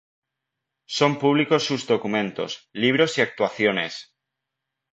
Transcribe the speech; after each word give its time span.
Son 0.87 1.19
públicos 1.19 1.61
sus 1.63 1.85
documentos, 1.85 2.67
libros 2.73 3.19
y 3.19 3.21
actuaciones. 3.21 4.15